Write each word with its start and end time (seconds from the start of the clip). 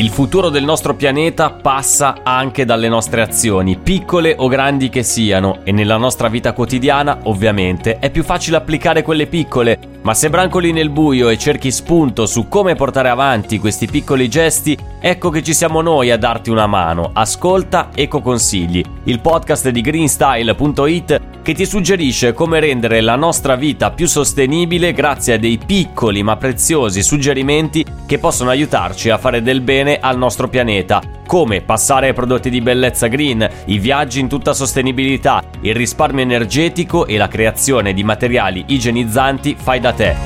Il 0.00 0.08
futuro 0.08 0.48
del 0.48 0.64
nostro 0.64 0.94
pianeta 0.94 1.50
passa 1.50 2.20
anche 2.22 2.64
dalle 2.64 2.88
nostre 2.88 3.20
azioni, 3.20 3.76
piccole 3.76 4.34
o 4.34 4.48
grandi 4.48 4.88
che 4.88 5.02
siano, 5.02 5.58
e 5.62 5.72
nella 5.72 5.98
nostra 5.98 6.28
vita 6.28 6.54
quotidiana, 6.54 7.18
ovviamente, 7.24 7.98
è 7.98 8.08
più 8.08 8.24
facile 8.24 8.56
applicare 8.56 9.02
quelle 9.02 9.26
piccole, 9.26 9.78
ma 10.00 10.14
se 10.14 10.30
brancoli 10.30 10.72
nel 10.72 10.88
buio 10.88 11.28
e 11.28 11.36
cerchi 11.36 11.70
spunto 11.70 12.24
su 12.24 12.48
come 12.48 12.76
portare 12.76 13.10
avanti 13.10 13.58
questi 13.58 13.88
piccoli 13.88 14.30
gesti, 14.30 14.74
ecco 14.98 15.28
che 15.28 15.42
ci 15.42 15.52
siamo 15.52 15.82
noi 15.82 16.10
a 16.10 16.16
darti 16.16 16.48
una 16.48 16.66
mano. 16.66 17.10
Ascolta 17.12 17.90
Eco 17.94 18.22
Consigli, 18.22 18.82
il 19.04 19.20
podcast 19.20 19.68
di 19.68 19.82
greenstyle.it 19.82 21.20
che 21.42 21.54
ti 21.54 21.66
suggerisce 21.66 22.32
come 22.32 22.58
rendere 22.60 23.02
la 23.02 23.16
nostra 23.16 23.54
vita 23.54 23.90
più 23.90 24.06
sostenibile 24.06 24.92
grazie 24.92 25.34
a 25.34 25.38
dei 25.38 25.58
piccoli 25.58 26.22
ma 26.22 26.36
preziosi 26.36 27.02
suggerimenti 27.02 27.84
che 28.10 28.18
possono 28.18 28.50
aiutarci 28.50 29.08
a 29.08 29.18
fare 29.18 29.40
del 29.40 29.60
bene 29.60 30.00
al 30.00 30.18
nostro 30.18 30.48
pianeta, 30.48 31.00
come 31.28 31.60
passare 31.60 32.08
ai 32.08 32.12
prodotti 32.12 32.50
di 32.50 32.60
bellezza 32.60 33.06
green, 33.06 33.48
i 33.66 33.78
viaggi 33.78 34.18
in 34.18 34.28
tutta 34.28 34.52
sostenibilità, 34.52 35.44
il 35.60 35.76
risparmio 35.76 36.24
energetico 36.24 37.06
e 37.06 37.16
la 37.16 37.28
creazione 37.28 37.92
di 37.92 38.02
materiali 38.02 38.64
igienizzanti 38.66 39.54
fai 39.56 39.78
da 39.78 39.92
te. 39.92 40.16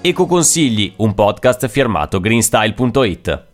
Eco 0.00 0.26
Consigli, 0.26 0.94
un 0.96 1.14
podcast 1.14 1.68
firmato 1.68 2.18
greenstyle.it. 2.18 3.53